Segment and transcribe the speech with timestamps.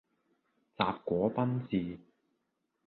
[0.75, 1.99] 什果賓治